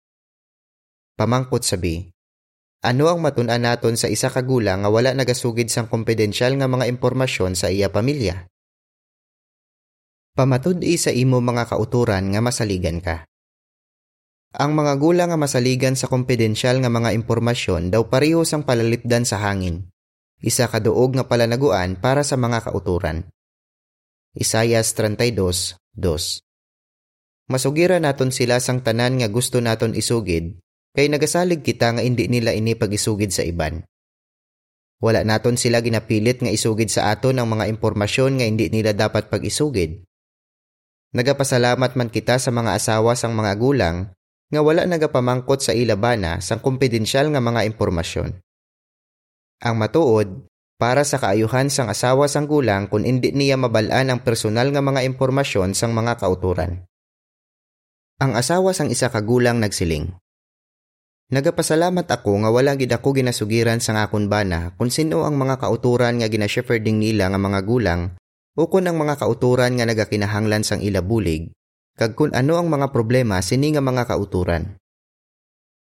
Pamangkot 1.19 1.67
sabi, 1.67 2.07
ano 2.81 3.13
ang 3.13 3.21
matun-an 3.21 3.61
naton 3.61 3.93
sa 3.93 4.09
isa 4.09 4.33
ka 4.33 4.41
gulang 4.41 4.81
nga 4.81 4.89
wala 4.89 5.13
nagasugid 5.13 5.69
sang 5.69 5.85
kompedensyal 5.85 6.57
nga 6.57 6.65
mga 6.65 6.89
impormasyon 6.89 7.53
sa 7.53 7.69
iya 7.69 7.93
pamilya? 7.93 8.49
Pamatud-i 10.33 10.97
sa 10.97 11.13
imo 11.13 11.43
mga 11.43 11.69
kauturan 11.69 12.33
nga 12.33 12.41
masaligan 12.41 12.97
ka. 12.97 13.27
Ang 14.51 14.75
mga 14.75 14.99
gulang 14.99 15.31
nga 15.31 15.39
masaligan 15.39 15.95
sa 15.95 16.11
kompedensyal 16.11 16.83
nga 16.83 16.91
mga 16.91 17.15
impormasyon 17.15 17.87
daw 17.87 18.11
pareho 18.11 18.43
sang 18.43 18.67
palalipdan 18.67 19.23
sa 19.23 19.39
hangin. 19.39 19.87
Isa 20.43 20.67
ka 20.67 20.83
duog 20.83 21.15
nga 21.15 21.23
palanaguan 21.23 21.95
para 21.95 22.27
sa 22.27 22.35
mga 22.35 22.67
kauturan. 22.67 23.31
Isayas 24.35 24.91
32:2 24.91 25.79
Masugira 27.47 28.03
naton 28.03 28.35
sila 28.35 28.59
sang 28.59 28.83
tanan 28.83 29.23
nga 29.23 29.31
gusto 29.31 29.63
naton 29.63 29.95
isugid 29.95 30.59
kay 30.99 31.07
nagasalig 31.07 31.63
kita 31.63 31.95
nga 31.95 32.03
hindi 32.03 32.27
nila 32.27 32.51
ini 32.51 32.75
pagisugid 32.75 33.31
sa 33.31 33.47
iban. 33.47 33.87
Wala 34.99 35.23
naton 35.23 35.55
sila 35.55 35.79
ginapilit 35.79 36.43
nga 36.43 36.51
isugid 36.51 36.91
sa 36.91 37.15
aton 37.15 37.39
ang 37.39 37.47
mga 37.47 37.71
impormasyon 37.71 38.43
nga 38.43 38.45
hindi 38.51 38.67
nila 38.67 38.91
dapat 38.91 39.31
pag-isugid. 39.31 40.03
Nagapasalamat 41.15 41.95
man 41.95 42.11
kita 42.11 42.35
sa 42.35 42.51
mga 42.51 42.75
asawa 42.75 43.15
sang 43.15 43.31
mga 43.31 43.55
gulang 43.55 44.11
nga 44.51 44.59
wala 44.59 44.83
nagapamangkot 44.83 45.63
sa 45.63 45.71
ilabana 45.71 46.43
sang 46.43 46.59
kompedensyal 46.59 47.31
nga 47.31 47.39
mga 47.39 47.63
impormasyon. 47.71 48.35
Ang 49.63 49.75
matuod, 49.79 50.27
para 50.81 51.05
sa 51.05 51.21
kaayuhan 51.21 51.69
sang 51.69 51.93
asawa 51.93 52.25
sang 52.25 52.49
gulang 52.49 52.89
kung 52.89 53.05
hindi 53.05 53.29
niya 53.31 53.55
mabalaan 53.55 54.11
ang 54.11 54.19
personal 54.25 54.73
nga 54.73 54.81
mga 54.81 55.05
impormasyon 55.07 55.77
sang 55.77 55.93
mga 55.93 56.17
kauturan. 56.17 56.83
Ang 58.17 58.33
asawa 58.33 58.73
sang 58.73 58.89
isa 58.89 59.13
ka 59.13 59.21
gulang 59.21 59.61
nagsiling. 59.61 60.09
Nagapasalamat 61.31 62.09
ako 62.09 62.43
nga 62.43 62.49
wala 62.49 62.75
gid 62.75 62.91
ako 62.91 63.13
ginasugiran 63.13 63.79
sa 63.79 63.95
akon 64.03 64.27
bana 64.27 64.75
kung 64.75 64.91
sino 64.91 65.23
ang 65.23 65.37
mga 65.37 65.63
kauturan 65.63 66.19
nga 66.19 66.27
ginashepherding 66.27 66.99
nila 66.99 67.31
nga 67.31 67.39
mga 67.39 67.61
gulang 67.63 68.19
o 68.57 68.67
kung 68.67 68.83
ang 68.83 68.99
mga 68.99 69.15
kauturan 69.21 69.79
nga 69.79 69.87
nagakinahanglan 69.87 70.67
sang 70.67 70.83
ila 70.83 70.99
bulig 70.99 71.53
kag 71.97 72.15
kung 72.15 72.31
ano 72.31 72.59
ang 72.59 72.67
mga 72.71 72.91
problema 72.91 73.39
sini 73.43 73.73
nga 73.75 73.83
mga 73.83 74.07
kauturan. 74.07 74.75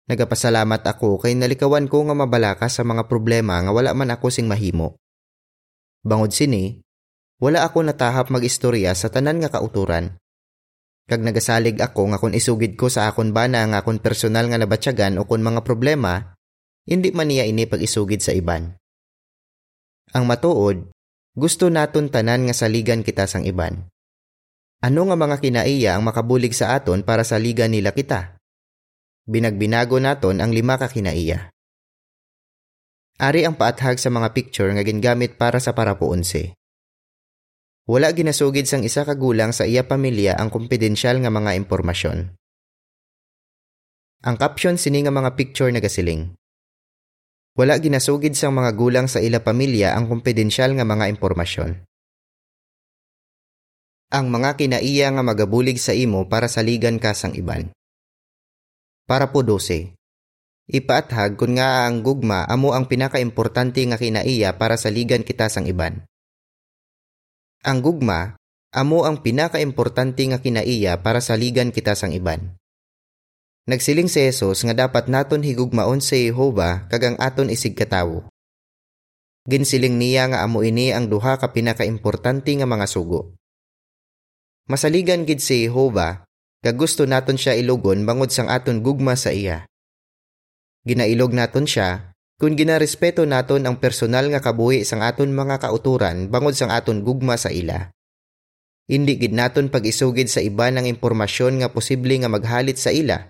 Nagapasalamat 0.08 0.82
ako 0.88 1.20
kay 1.20 1.36
nalikawan 1.36 1.84
ko 1.84 2.08
nga 2.08 2.16
mabalaka 2.16 2.66
sa 2.72 2.80
mga 2.80 3.08
problema 3.08 3.60
nga 3.60 3.72
wala 3.72 3.92
man 3.92 4.08
ako 4.08 4.32
sing 4.32 4.48
mahimo. 4.48 4.96
Bangod 6.00 6.32
sini, 6.32 6.80
wala 7.42 7.64
ako 7.68 7.84
natahap 7.84 8.32
magistorya 8.32 8.96
sa 8.96 9.12
tanan 9.12 9.44
nga 9.44 9.52
kauturan 9.52 10.16
Kag 11.08 11.24
nagasalig 11.24 11.80
ako 11.80 12.12
nga 12.12 12.20
kung 12.20 12.36
isugid 12.36 12.76
ko 12.76 12.92
sa 12.92 13.08
akon 13.08 13.32
bana 13.32 13.64
nga 13.64 13.80
akon 13.80 13.96
personal 13.96 14.44
nga 14.44 14.60
nabatsyagan 14.60 15.16
o 15.16 15.24
kung 15.24 15.40
mga 15.40 15.64
problema, 15.64 16.36
hindi 16.84 17.08
man 17.16 17.32
niya 17.32 17.48
ini 17.48 17.64
pag 17.64 17.80
isugid 17.80 18.20
sa 18.20 18.36
iban. 18.36 18.76
Ang 20.12 20.24
matuod, 20.28 20.92
gusto 21.32 21.72
naton 21.72 22.12
tanan 22.12 22.44
nga 22.44 22.52
saligan 22.52 23.00
kita 23.00 23.24
sang 23.24 23.48
iban. 23.48 23.88
Ano 24.78 25.10
nga 25.10 25.18
mga 25.18 25.42
kinaiya 25.42 25.98
ang 25.98 26.06
makabulig 26.06 26.54
sa 26.54 26.78
aton 26.78 27.02
para 27.02 27.26
saligan 27.26 27.74
nila 27.74 27.90
kita? 27.90 28.38
Binagbinago 29.26 29.98
naton 29.98 30.38
ang 30.38 30.54
lima 30.54 30.78
ka 30.78 30.86
kinaiya. 30.86 31.50
Ari 33.18 33.42
ang 33.42 33.58
paathag 33.58 33.98
sa 33.98 34.06
mga 34.14 34.30
picture 34.30 34.70
nga 34.70 34.86
gingamit 34.86 35.34
para 35.34 35.58
sa 35.58 35.74
parapuonse. 35.74 36.54
Wala 37.90 38.14
ginasugid 38.14 38.70
sang 38.70 38.86
isa 38.86 39.02
ka 39.02 39.18
gulang 39.18 39.50
sa 39.50 39.66
iya 39.66 39.82
pamilya 39.82 40.38
ang 40.38 40.46
kompedensyal 40.46 41.18
nga 41.26 41.32
mga 41.34 41.58
impormasyon. 41.58 42.38
Ang 44.22 44.36
caption 44.38 44.78
sini 44.78 45.02
nga 45.02 45.10
mga 45.10 45.34
picture 45.34 45.74
nagasiling. 45.74 46.38
Wala 47.58 47.74
ginasugid 47.82 48.38
sang 48.38 48.54
mga 48.54 48.78
gulang 48.78 49.10
sa 49.10 49.18
ila 49.18 49.42
pamilya 49.42 49.98
ang 49.98 50.06
kompedensyal 50.06 50.70
nga 50.78 50.86
mga 50.86 51.10
impormasyon. 51.10 51.87
Ang 54.08 54.32
mga 54.32 54.56
kinaiya 54.56 55.12
nga 55.12 55.20
magabulig 55.20 55.76
sa 55.76 55.92
imo 55.92 56.24
para 56.32 56.48
saligan 56.48 56.96
ka 56.96 57.12
sang 57.12 57.36
iban. 57.36 57.68
Para 59.04 59.28
po 59.28 59.44
12. 59.44 59.92
Ipaathag 60.64 61.36
kun 61.36 61.60
nga 61.60 61.84
ang 61.84 62.00
gugma 62.00 62.48
amo 62.48 62.72
ang 62.72 62.88
pinakaimportante 62.88 63.84
nga 63.84 64.00
kinaiya 64.00 64.56
para 64.56 64.80
saligan 64.80 65.20
kita 65.20 65.52
sang 65.52 65.68
iban. 65.68 66.08
Ang 67.68 67.84
gugma, 67.84 68.40
amo 68.72 69.04
ang 69.04 69.20
pinakaimportante 69.20 70.24
nga 70.24 70.40
kinaiya 70.40 71.04
para 71.04 71.20
saligan 71.20 71.68
kita 71.68 71.92
sang 71.92 72.16
iban. 72.16 72.56
Nagsiling 73.68 74.08
si 74.08 74.24
Jesus 74.24 74.64
nga 74.64 74.72
dapat 74.72 75.12
naton 75.12 75.44
higugmaon 75.44 76.00
sa 76.00 76.16
Jehova 76.16 76.88
kag 76.88 77.12
ang 77.12 77.16
aton 77.20 77.52
isig 77.52 77.76
katawo. 77.76 78.24
Ginsiling 79.44 80.00
niya 80.00 80.32
nga 80.32 80.40
amo 80.48 80.64
ini 80.64 80.96
ang 80.96 81.12
duha 81.12 81.36
ka 81.36 81.52
pinakaimportante 81.52 82.56
nga 82.56 82.64
mga 82.64 82.88
sugo. 82.88 83.37
Masaligan 84.68 85.24
gid 85.24 85.40
si 85.40 85.64
Jehova 85.64 86.28
kag 86.60 86.76
gusto 86.76 87.08
naton 87.08 87.40
siya 87.40 87.56
ilugon 87.56 88.04
bangod 88.04 88.28
sang 88.28 88.52
aton 88.52 88.84
gugma 88.84 89.16
sa 89.16 89.32
iya. 89.32 89.64
Ginailog 90.84 91.32
naton 91.32 91.64
siya 91.64 92.12
kung 92.36 92.52
ginarespeto 92.52 93.24
naton 93.24 93.64
ang 93.64 93.80
personal 93.80 94.28
nga 94.28 94.44
kabuhi 94.44 94.84
sang 94.84 95.00
aton 95.00 95.32
mga 95.32 95.64
kauturan 95.64 96.28
bangod 96.28 96.52
sang 96.52 96.68
aton 96.68 97.00
gugma 97.00 97.40
sa 97.40 97.48
ila. 97.48 97.88
Hindi 98.88 99.16
gid 99.16 99.32
naton 99.32 99.72
pag-isugid 99.72 100.28
sa 100.28 100.44
iba 100.44 100.68
ng 100.68 100.84
impormasyon 100.84 101.64
nga 101.64 101.72
posible 101.72 102.16
nga 102.20 102.28
maghalit 102.28 102.76
sa 102.76 102.92
ila, 102.92 103.20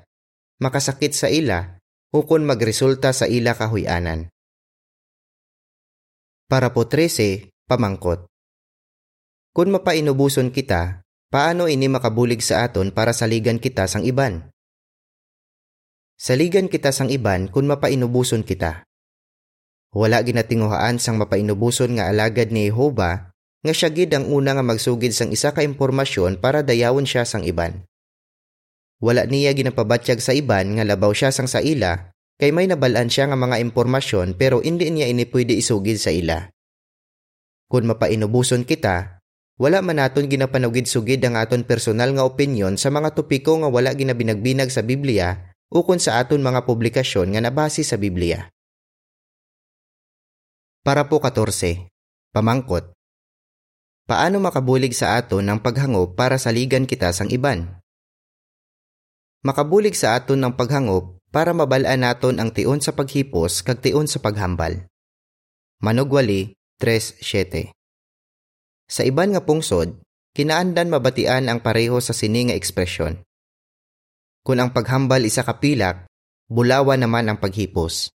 makasakit 0.62 1.14
sa 1.14 1.26
ila, 1.26 1.78
kung 2.14 2.46
magresulta 2.46 3.10
sa 3.10 3.26
ila 3.26 3.58
kahuyanan. 3.58 4.30
Para 6.46 6.70
po 6.70 6.86
13, 6.86 7.50
pamangkot. 7.66 8.30
Kung 9.50 9.74
mapainubuson 9.74 10.54
kita, 10.54 11.02
paano 11.28 11.68
ini 11.68 11.88
makabulig 11.92 12.40
sa 12.40 12.64
aton 12.64 12.88
para 12.88 13.12
saligan 13.12 13.60
kita 13.60 13.84
sang 13.84 14.04
iban? 14.04 14.48
Saligan 16.18 16.66
kita 16.66 16.90
sang 16.90 17.12
iban 17.12 17.46
kung 17.46 17.68
mapainubuson 17.68 18.42
kita. 18.42 18.82
Wala 19.94 20.20
ginatinguhaan 20.20 21.00
sang 21.00 21.16
mapainubuson 21.16 21.96
nga 21.96 22.10
alagad 22.10 22.50
ni 22.52 22.68
Jehova 22.68 23.30
nga 23.62 23.72
siya 23.72 23.88
gid 23.92 24.10
ang 24.14 24.26
una 24.28 24.56
nga 24.56 24.64
magsugid 24.64 25.14
sang 25.14 25.30
isa 25.30 25.54
ka 25.54 25.62
impormasyon 25.64 26.42
para 26.42 26.66
dayawon 26.66 27.06
siya 27.06 27.22
sang 27.22 27.46
iban. 27.46 27.86
Wala 28.98 29.30
niya 29.30 29.54
ginapabatyag 29.54 30.18
sa 30.18 30.34
iban 30.34 30.74
nga 30.74 30.82
labaw 30.82 31.14
siya 31.14 31.30
sang 31.30 31.46
sa 31.46 31.62
ila 31.62 32.10
kay 32.38 32.50
may 32.50 32.66
nabalaan 32.66 33.10
siya 33.10 33.30
nga 33.30 33.38
mga 33.38 33.62
impormasyon 33.62 34.34
pero 34.34 34.58
hindi 34.58 34.90
niya 34.90 35.06
ini 35.06 35.26
pwede 35.30 35.54
isugid 35.54 36.02
sa 36.02 36.10
ila. 36.10 36.50
Kung 37.68 37.84
mapainubuson 37.84 38.64
kita, 38.64 39.17
wala 39.58 39.82
man 39.82 39.98
naton 39.98 40.30
ginapanugid 40.30 40.86
sugid 40.86 41.18
ang 41.26 41.34
aton 41.34 41.66
personal 41.66 42.14
nga 42.14 42.22
opinyon 42.22 42.78
sa 42.78 42.94
mga 42.94 43.18
topiko 43.18 43.58
nga 43.58 43.66
wala 43.66 43.90
ginabinagbinag 43.90 44.70
sa 44.70 44.86
Biblia 44.86 45.50
ukon 45.68 45.98
sa 45.98 46.22
aton 46.22 46.38
mga 46.38 46.62
publikasyon 46.62 47.34
nga 47.34 47.42
nabase 47.42 47.82
sa 47.82 47.98
Biblia. 47.98 48.46
Para 50.86 51.10
po 51.10 51.20
14. 51.20 51.90
Pamangkot. 52.32 52.94
Paano 54.08 54.40
makabulig 54.40 54.96
sa 54.96 55.20
aton 55.20 55.44
ng 55.44 55.60
paghangop 55.60 56.16
para 56.16 56.40
saligan 56.40 56.88
kita 56.88 57.12
sang 57.12 57.28
iban? 57.28 57.76
Makabulig 59.44 59.92
sa 59.92 60.16
aton 60.16 60.40
ng 60.40 60.56
paghangop 60.56 61.20
para 61.28 61.52
mabalaan 61.52 62.06
naton 62.08 62.40
ang 62.40 62.54
tion 62.54 62.80
sa 62.80 62.96
paghipos 62.96 63.60
kag 63.60 63.84
tion 63.84 64.08
sa 64.08 64.22
paghambal. 64.22 64.88
Manugwali 65.84 66.56
3.7 66.80 67.77
Sa 68.88 69.04
iban 69.04 69.36
nga 69.36 69.44
pungsod, 69.44 70.00
kinaandan 70.32 70.88
mabatian 70.88 71.46
ang 71.52 71.60
pareho 71.60 72.00
sa 72.00 72.16
sini 72.16 72.48
nga 72.48 72.56
ekspresyon. 72.56 73.20
Kung 74.40 74.58
ang 74.58 74.72
paghambal 74.72 75.28
isa 75.28 75.44
kapilak, 75.44 76.08
bulawa 76.48 76.96
naman 76.96 77.28
ang 77.28 77.36
paghipos. 77.36 78.08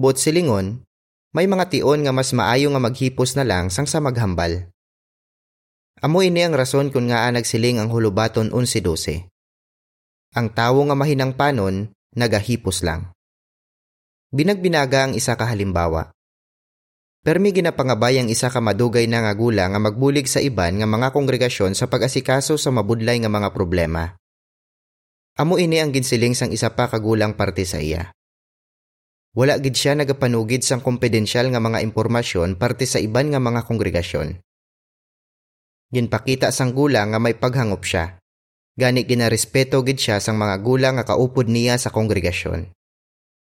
Buot 0.00 0.16
silingon, 0.16 0.80
may 1.36 1.44
mga 1.44 1.68
tion 1.68 2.00
nga 2.00 2.12
mas 2.16 2.32
maayo 2.32 2.72
nga 2.72 2.80
maghipos 2.80 3.36
na 3.36 3.44
lang 3.44 3.68
sang 3.68 3.84
sa 3.84 4.00
maghambal. 4.00 4.72
Amo 6.00 6.24
ini 6.24 6.48
ang 6.48 6.56
rason 6.56 6.88
kung 6.88 7.12
nga 7.12 7.28
nagsiling 7.28 7.76
ang 7.76 7.92
hulubaton 7.92 8.48
11-12. 8.50 9.28
Ang 10.32 10.46
tawo 10.56 10.80
nga 10.88 10.96
mahinang 10.96 11.36
panon, 11.36 11.92
nagahipos 12.16 12.80
lang. 12.80 13.12
Binagbinaga 14.32 15.08
ang 15.08 15.12
isa 15.12 15.36
ka 15.36 15.44
halimbawa. 15.44 16.08
Permi 17.22 17.54
ginapangabay 17.54 18.18
ang 18.18 18.26
isa 18.26 18.50
ka 18.50 18.58
madugay 18.58 19.06
na 19.06 19.22
nga 19.22 19.30
gula 19.38 19.70
nga 19.70 19.78
magbulig 19.78 20.26
sa 20.26 20.42
iban 20.42 20.74
nga 20.82 20.90
mga 20.90 21.14
kongregasyon 21.14 21.70
sa 21.70 21.86
pag-asikaso 21.86 22.58
sa 22.58 22.74
mabudlay 22.74 23.22
nga 23.22 23.30
mga 23.30 23.54
problema. 23.54 24.18
Amo 25.38 25.54
ini 25.54 25.78
ang 25.78 25.94
ginsiling 25.94 26.34
sang 26.34 26.50
isa 26.50 26.74
pa 26.74 26.90
kagulang 26.90 27.38
parte 27.38 27.62
sa 27.62 27.78
iya. 27.78 28.10
Wala 29.38 29.54
gid 29.62 29.78
siya 29.78 29.94
nagapanugid 29.94 30.66
sang 30.66 30.82
kompedensyal 30.82 31.46
nga 31.54 31.62
mga 31.62 31.86
impormasyon 31.86 32.58
parte 32.58 32.90
sa 32.90 32.98
iban 32.98 33.30
nga 33.30 33.38
mga 33.38 33.70
kongregasyon. 33.70 34.42
Ginpakita 35.94 36.50
sang 36.50 36.74
gulang 36.74 37.14
nga 37.14 37.22
may 37.22 37.38
paghangop 37.38 37.86
siya. 37.86 38.18
Gani 38.74 39.06
ginarespeto 39.06 39.78
gid 39.86 40.02
siya 40.02 40.18
sang 40.18 40.42
mga 40.42 40.58
gulang 40.58 40.98
nga 40.98 41.06
kaupod 41.06 41.46
niya 41.46 41.78
sa 41.78 41.94
kongregasyon. 41.94 42.74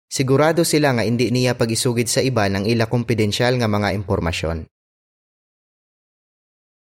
Sigurado 0.08 0.64
sila 0.64 0.96
nga 0.96 1.04
hindi 1.04 1.28
niya 1.28 1.52
pagisugid 1.52 2.08
sa 2.08 2.24
iba 2.24 2.48
ng 2.48 2.64
ila 2.64 2.88
kompedensyal 2.88 3.60
nga 3.60 3.68
mga 3.68 3.92
impormasyon. 3.92 4.64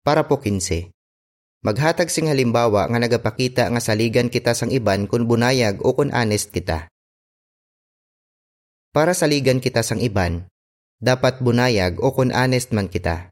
Para 0.06 0.30
po 0.30 0.38
15. 0.38 0.94
Maghatag 1.66 2.08
sing 2.08 2.30
halimbawa 2.30 2.86
nga 2.86 2.98
nagapakita 3.02 3.68
nga 3.68 3.82
saligan 3.82 4.30
kita 4.30 4.54
sang 4.54 4.70
iban 4.70 5.10
kung 5.10 5.26
bunayag 5.26 5.82
o 5.82 5.92
kung 5.92 6.08
honest 6.14 6.54
kita. 6.54 6.88
Para 8.94 9.12
saligan 9.12 9.58
kita 9.58 9.82
sang 9.82 10.00
iban, 10.00 10.46
dapat 11.02 11.42
bunayag 11.42 11.98
o 11.98 12.14
kung 12.14 12.30
honest 12.30 12.70
man 12.70 12.86
kita. 12.86 13.28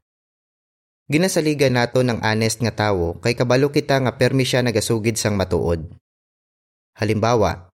Ginasaligan 1.09 1.73
nato 1.73 2.05
ng 2.05 2.21
honest 2.21 2.61
nga 2.61 2.69
tawo 2.69 3.17
kay 3.17 3.33
kabalo 3.33 3.73
kita 3.73 3.97
nga 3.97 4.13
permi 4.13 4.45
siya 4.45 4.61
nagasugid 4.61 5.17
sang 5.17 5.33
matuod. 5.33 5.89
Halimbawa, 6.99 7.68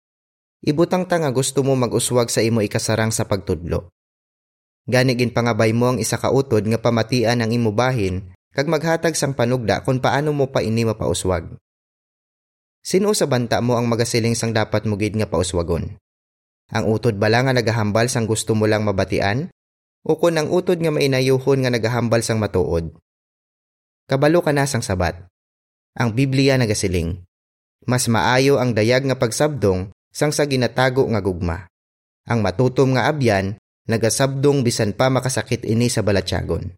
ibutang 0.64 1.04
ta 1.04 1.20
nga 1.20 1.34
gusto 1.34 1.60
mo 1.60 1.76
mag-uswag 1.76 2.32
sa 2.32 2.40
imo 2.40 2.62
ikasarang 2.62 3.12
sa 3.12 3.28
pagtudlo. 3.28 3.92
Gani 4.86 5.18
gin 5.18 5.34
pangabay 5.34 5.74
mo 5.74 5.90
ang 5.90 5.98
isa 5.98 6.14
ka 6.14 6.30
utod 6.30 6.62
nga 6.62 6.78
pamatian 6.78 7.42
ang 7.42 7.50
imo 7.50 7.74
bahin 7.74 8.30
kag 8.54 8.70
maghatag 8.70 9.18
sang 9.18 9.34
panugda 9.34 9.82
kung 9.82 9.98
paano 9.98 10.30
mo 10.30 10.48
pa 10.48 10.62
ini 10.62 10.86
mapauswag. 10.86 11.58
Sino 12.86 13.10
sa 13.18 13.26
banta 13.26 13.58
mo 13.58 13.74
ang 13.74 13.90
magasiling 13.90 14.38
sang 14.38 14.54
dapat 14.54 14.86
mo 14.86 14.94
gid 14.94 15.18
nga 15.18 15.26
pauswagon? 15.26 15.98
Ang 16.70 16.84
utod 16.86 17.18
bala 17.18 17.42
nga 17.42 17.50
nagahambal 17.50 18.06
sang 18.06 18.30
gusto 18.30 18.54
mo 18.54 18.70
lang 18.70 18.86
mabatian? 18.86 19.50
O 20.06 20.14
kung 20.22 20.38
ang 20.38 20.46
utod 20.54 20.78
nga 20.78 20.94
mainayuhon 20.94 21.66
nga 21.66 21.70
nagahambal 21.74 22.22
sang 22.22 22.38
matuod? 22.38 22.94
Kabalo 24.06 24.38
ka 24.38 24.54
na 24.54 24.70
sang 24.70 24.86
sabat. 24.86 25.18
Ang 25.98 26.14
Biblia 26.14 26.54
nagasiling. 26.54 27.26
Mas 27.90 28.06
maayo 28.06 28.62
ang 28.62 28.70
dayag 28.70 29.02
nga 29.02 29.18
pagsabdong 29.18 29.90
sang 30.16 30.32
sa 30.32 30.48
ginatago 30.48 31.04
nga 31.12 31.20
gugma. 31.20 31.68
Ang 32.24 32.40
matutom 32.40 32.96
nga 32.96 33.12
abyan 33.12 33.60
nagasabdong 33.84 34.64
bisan 34.64 34.96
pa 34.96 35.12
makasakit 35.12 35.68
ini 35.68 35.92
sa 35.92 36.00
balatyagon. 36.00 36.72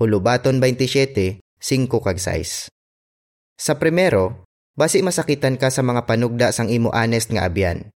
Hulubaton 0.00 0.56
27, 0.56 1.44
5 1.60 1.92
kag 1.92 2.16
6. 2.16 2.72
Sa 3.60 3.72
primero, 3.76 4.48
basi 4.72 5.04
masakitan 5.04 5.60
ka 5.60 5.68
sa 5.68 5.84
mga 5.84 6.08
panugda 6.08 6.48
sang 6.48 6.72
imo 6.72 6.88
honest 6.96 7.28
nga 7.28 7.44
abyan 7.44 7.92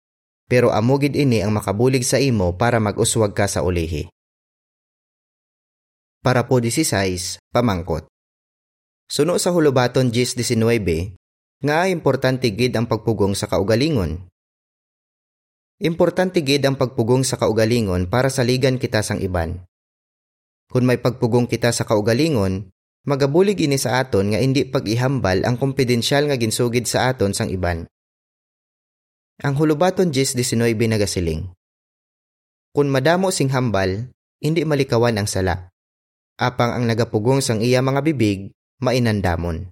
pero 0.49 0.73
amugid 0.73 1.13
ini 1.13 1.45
ang 1.45 1.53
makabulig 1.53 2.01
sa 2.01 2.17
imo 2.17 2.57
para 2.57 2.81
mag-uswag 2.81 3.37
ka 3.37 3.45
sa 3.45 3.61
ulihi. 3.61 4.09
Para 6.25 6.49
po 6.49 6.57
16, 6.57 7.37
pamangkot. 7.53 8.09
Suno 9.05 9.37
sa 9.37 9.53
hulubaton 9.53 10.09
10-19, 10.09 11.15
nga 11.63 11.85
importante 11.85 12.49
gid 12.49 12.73
ang 12.73 12.89
pagpugong 12.89 13.37
sa 13.37 13.45
kaugalingon. 13.45 14.25
Importante 15.79 16.43
gid 16.43 16.59
ang 16.67 16.75
pagpugong 16.75 17.23
sa 17.23 17.39
kaugalingon 17.39 18.11
para 18.11 18.27
saligan 18.27 18.75
kita 18.75 18.99
sang 18.99 19.23
iban. 19.23 19.63
Kung 20.67 20.83
may 20.83 20.99
pagpugong 20.99 21.47
kita 21.47 21.71
sa 21.71 21.87
kaugalingon, 21.87 22.67
magabulig 23.07 23.55
ini 23.63 23.79
sa 23.79 24.03
aton 24.03 24.35
nga 24.35 24.43
hindi 24.43 24.67
pag-ihambal 24.67 25.47
ang 25.47 25.55
kompedensyal 25.55 26.27
nga 26.27 26.35
ginsugid 26.35 26.83
sa 26.83 27.07
aton 27.07 27.31
sang 27.31 27.47
iban. 27.47 27.87
Ang 29.39 29.55
hulubaton 29.55 30.11
10-19 30.11 30.75
nagasiling. 30.75 31.47
Kung 32.75 32.91
madamo 32.91 33.31
sing 33.31 33.47
hambal, 33.47 34.11
hindi 34.43 34.67
malikawan 34.67 35.15
ang 35.15 35.31
sala. 35.31 35.71
Apang 36.35 36.75
ang 36.75 36.91
nagapugong 36.91 37.39
sang 37.39 37.63
iya 37.63 37.79
mga 37.79 38.03
bibig, 38.03 38.51
mainandamon. 38.83 39.71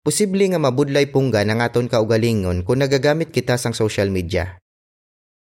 Posible 0.00 0.48
nga 0.48 0.56
mabudlay 0.56 1.12
pungga 1.12 1.44
ng 1.44 1.60
aton 1.60 1.84
kaugalingon 1.84 2.64
kung 2.64 2.80
nagagamit 2.80 3.28
kita 3.28 3.60
sang 3.60 3.76
social 3.76 4.08
media. 4.08 4.56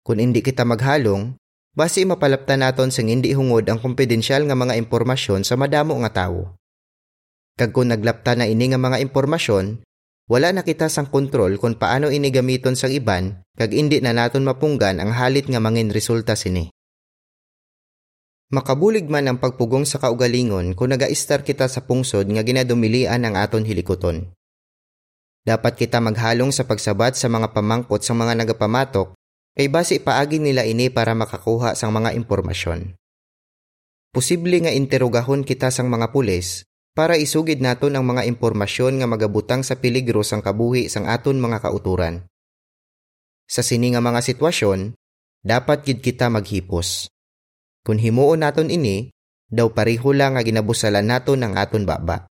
Kung 0.03 0.19
hindi 0.19 0.43
kita 0.43 0.67
maghalong, 0.67 1.39
basi 1.71 2.03
mapalaptan 2.03 2.59
naton 2.59 2.91
sang 2.91 3.07
hindi 3.07 3.31
hungod 3.31 3.63
ang 3.71 3.79
kompedensyal 3.79 4.43
nga 4.43 4.55
mga 4.55 4.75
impormasyon 4.75 5.47
sa 5.47 5.55
madamo 5.55 5.95
nga 6.03 6.27
tawo. 6.27 6.59
Kag 7.55 7.71
kung 7.71 7.87
naglapta 7.87 8.35
na 8.35 8.43
ini 8.43 8.67
nga 8.67 8.81
mga 8.81 8.99
impormasyon, 8.99 9.79
wala 10.27 10.51
na 10.51 10.67
kita 10.67 10.91
sang 10.91 11.07
kontrol 11.07 11.55
kung 11.55 11.79
paano 11.79 12.11
ini 12.11 12.35
gamiton 12.35 12.75
sang 12.75 12.91
iban 12.91 13.39
kag 13.55 13.71
indi 13.71 14.03
na 14.03 14.11
naton 14.11 14.43
mapunggan 14.43 14.99
ang 14.99 15.15
halit 15.15 15.47
nga 15.47 15.63
mangin 15.63 15.87
resulta 15.87 16.35
sini. 16.35 16.67
Makabulig 18.51 19.07
man 19.07 19.31
ang 19.31 19.37
pagpugong 19.39 19.87
sa 19.87 20.03
kaugalingon 20.03 20.75
kung 20.75 20.91
nagaistar 20.91 21.47
kita 21.47 21.71
sa 21.71 21.79
pungsod 21.87 22.27
nga 22.27 22.43
ginadumilian 22.43 23.23
ang 23.23 23.39
aton 23.39 23.63
hilikoton. 23.63 24.35
Dapat 25.47 25.73
kita 25.79 26.03
maghalong 26.03 26.51
sa 26.51 26.67
pagsabat 26.67 27.15
sa 27.15 27.31
mga 27.31 27.55
pamangkot 27.55 28.03
sa 28.03 28.11
mga 28.11 28.43
nagapamatok 28.43 29.15
kay 29.53 29.69
basi 29.69 30.01
paagi 30.01 30.41
nila 30.41 30.65
ini 30.65 30.89
para 30.89 31.13
makakuha 31.13 31.77
sang 31.77 31.93
mga 31.93 32.17
impormasyon. 32.17 32.97
Posible 34.13 34.61
nga 34.61 34.73
interogahon 34.73 35.41
kita 35.41 35.73
sang 35.73 35.89
mga 35.89 36.13
pulis 36.13 36.65
para 36.93 37.17
isugid 37.17 37.61
naton 37.61 37.97
ang 37.97 38.05
mga 38.05 38.29
impormasyon 38.29 39.01
nga 39.01 39.09
magabutang 39.09 39.65
sa 39.65 39.81
peligro 39.81 40.21
sang 40.21 40.45
kabuhi 40.45 40.85
sang 40.89 41.09
aton 41.09 41.41
mga 41.41 41.65
kauturan. 41.65 42.29
Sa 43.49 43.65
sini 43.65 43.93
nga 43.93 44.01
mga 44.01 44.21
sitwasyon, 44.21 44.93
dapat 45.41 45.85
gid 45.85 45.99
kita 46.05 46.29
maghipos. 46.29 47.09
Kung 47.83 47.97
himuon 47.97 48.45
naton 48.45 48.69
ini, 48.69 49.11
daw 49.49 49.73
pareho 49.73 50.15
lang 50.15 50.37
nga 50.37 50.45
ginabusalan 50.45 51.05
naton 51.05 51.43
ang 51.43 51.53
aton 51.59 51.83
baba. 51.83 52.29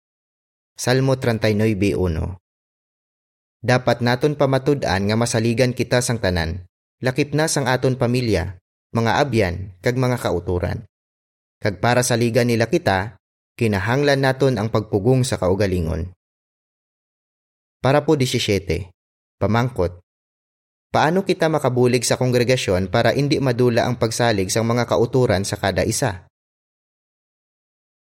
Salmo 0.75 1.15
39:1. 1.15 2.35
Dapat 3.63 3.97
naton 4.03 4.35
pamatud-an 4.35 5.07
nga 5.07 5.15
masaligan 5.15 5.71
kita 5.71 6.03
sang 6.03 6.19
tanan, 6.19 6.67
lakip 7.05 7.37
na 7.37 7.45
sang 7.45 7.69
aton 7.69 8.01
pamilya, 8.01 8.57
mga 8.89 9.21
abyan 9.21 9.77
kag 9.85 9.93
mga 9.93 10.17
kauturan. 10.17 10.89
Kag 11.61 11.77
para 11.77 12.01
saligan 12.01 12.49
nila 12.49 12.65
kita, 12.65 13.21
kinahanglan 13.53 14.25
naton 14.25 14.57
ang 14.57 14.73
pagpugong 14.73 15.21
sa 15.21 15.37
kaugalingon. 15.37 16.09
Para 17.77 18.01
po 18.01 18.17
17. 18.17 18.89
Pamangkot. 19.37 20.01
Paano 20.89 21.21
kita 21.21 21.45
makabulig 21.51 22.01
sa 22.01 22.17
kongregasyon 22.17 22.89
para 22.89 23.13
hindi 23.13 23.37
madula 23.37 23.85
ang 23.85 24.01
pagsalig 24.01 24.49
sa 24.49 24.65
mga 24.65 24.89
kauturan 24.89 25.45
sa 25.45 25.61
kada 25.61 25.85
isa? 25.85 26.25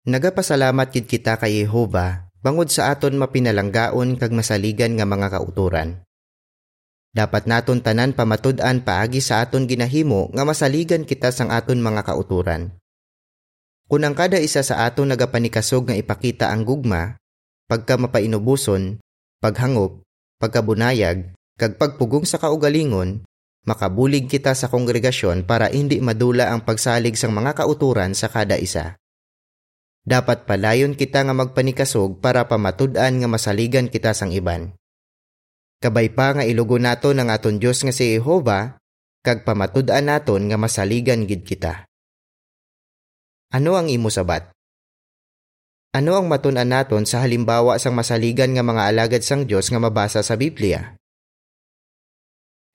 Nagapasalamat 0.10 0.90
gid 0.90 1.06
kita 1.08 1.38
kay 1.38 1.64
Jehova 1.64 2.28
bangod 2.42 2.68
sa 2.68 2.92
aton 2.92 3.16
mapinalanggaon 3.16 4.18
kag 4.18 4.34
masaligan 4.34 4.98
nga 4.98 5.06
mga 5.06 5.28
kauturan. 5.38 6.02
Dapat 7.10 7.50
naton 7.50 7.82
tanan 7.82 8.14
pamatud-an 8.14 8.86
paagi 8.86 9.18
sa 9.18 9.42
aton 9.42 9.66
ginahimo 9.66 10.30
nga 10.30 10.46
masaligan 10.46 11.02
kita 11.02 11.34
sang 11.34 11.50
aton 11.50 11.82
mga 11.82 12.06
kauturan. 12.06 12.78
Kung 13.90 14.06
ang 14.06 14.14
kada 14.14 14.38
isa 14.38 14.62
sa 14.62 14.86
aton 14.86 15.10
nagapanikasog 15.10 15.90
nga 15.90 15.98
ipakita 15.98 16.54
ang 16.54 16.62
gugma, 16.62 17.18
pagka 17.66 17.98
mapainubuson, 17.98 19.02
paghangop, 19.42 20.06
pagkabunayag, 20.38 21.34
kag 21.58 21.82
pagpugong 21.82 22.30
sa 22.30 22.38
kaugalingon, 22.38 23.26
makabulig 23.66 24.30
kita 24.30 24.54
sa 24.54 24.70
kongregasyon 24.70 25.50
para 25.50 25.74
hindi 25.74 25.98
madula 26.06 26.54
ang 26.54 26.62
pagsalig 26.62 27.18
sang 27.18 27.34
mga 27.34 27.58
kauturan 27.58 28.14
sa 28.14 28.30
kada 28.30 28.62
isa. 28.62 29.02
Dapat 30.06 30.46
palayon 30.46 30.94
kita 30.94 31.26
nga 31.26 31.34
magpanikasog 31.34 32.22
para 32.22 32.46
pamatud-an 32.46 33.20
nga 33.20 33.28
masaligan 33.28 33.90
kita 33.90 34.14
sang 34.16 34.30
iban. 34.32 34.79
Kabay 35.80 36.12
pa 36.12 36.36
nga 36.36 36.44
ilugo 36.44 36.76
nato 36.76 37.16
ng 37.16 37.32
aton 37.32 37.56
Dios 37.56 37.88
nga 37.88 37.96
si 37.96 38.12
Jehova, 38.12 38.76
kag 39.24 39.48
pamatud-an 39.48 40.12
naton 40.12 40.52
nga 40.52 40.60
masaligan 40.60 41.24
gid 41.24 41.48
kita. 41.48 41.88
Ano 43.56 43.80
ang 43.80 43.88
imo 43.88 44.12
sabat? 44.12 44.52
Ano 45.96 46.20
ang 46.20 46.28
matun-an 46.28 46.68
naton 46.68 47.08
sa 47.08 47.24
halimbawa 47.24 47.80
sang 47.80 47.96
masaligan 47.96 48.52
nga 48.52 48.60
mga 48.60 48.92
alagad 48.92 49.24
sang 49.24 49.48
Dios 49.48 49.72
nga 49.72 49.80
mabasa 49.80 50.20
sa 50.20 50.36
Biblia? 50.36 51.00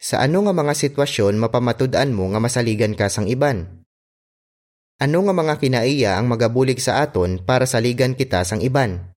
Sa 0.01 0.25
ano 0.25 0.49
nga 0.49 0.57
mga 0.57 0.73
sitwasyon 0.73 1.37
mapamatud-an 1.37 2.09
mo 2.09 2.33
nga 2.33 2.41
masaligan 2.41 2.97
ka 2.97 3.13
sang 3.13 3.29
iban? 3.29 3.85
Ano 4.97 5.29
nga 5.29 5.37
mga 5.37 5.61
kinaiya 5.61 6.17
ang 6.17 6.25
magabulig 6.33 6.81
sa 6.81 7.05
aton 7.05 7.37
para 7.45 7.69
saligan 7.69 8.17
kita 8.17 8.49
sang 8.49 8.65
iban? 8.65 9.13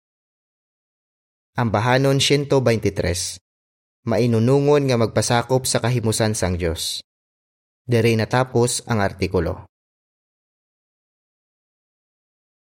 Ambahanon 1.56 2.19
123 2.19 3.46
Mainunungon 4.08 4.88
nga 4.88 4.96
magpasakop 4.96 5.67
sa 5.67 5.84
kahimusan 5.84 6.32
sang 6.32 6.56
Dios. 6.56 7.04
Dere 7.84 8.15
natapos 8.15 8.88
ang 8.88 9.04
artikulo. 9.04 9.66